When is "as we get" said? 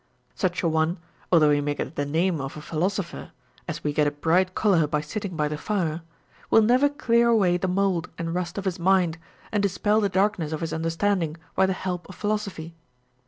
3.67-4.07